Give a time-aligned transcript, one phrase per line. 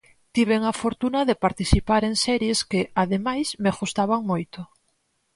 [0.35, 4.59] Tiven a fortuna de participar en series que, ademais, me gustaban moito.